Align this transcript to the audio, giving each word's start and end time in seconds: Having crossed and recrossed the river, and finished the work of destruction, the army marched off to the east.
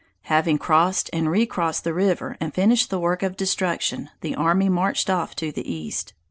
Having 0.23 0.57
crossed 0.57 1.11
and 1.13 1.29
recrossed 1.29 1.83
the 1.83 1.93
river, 1.93 2.35
and 2.39 2.55
finished 2.55 2.89
the 2.89 2.99
work 2.99 3.21
of 3.21 3.37
destruction, 3.37 4.09
the 4.21 4.33
army 4.33 4.67
marched 4.67 5.11
off 5.11 5.35
to 5.35 5.51
the 5.51 5.71
east. 5.71 6.13